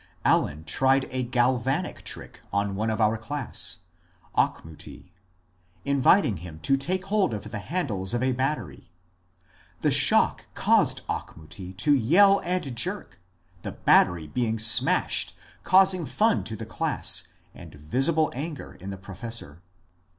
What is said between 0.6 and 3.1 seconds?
tried a galvanic trick on one of